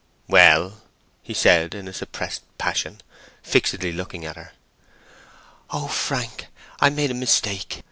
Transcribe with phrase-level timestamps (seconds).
[0.27, 0.81] "Well?"
[1.21, 3.01] he said, in a suppressed passion,
[3.43, 4.53] fixedly looking at her.
[5.69, 7.77] "Oh, Frank—I made a mistake!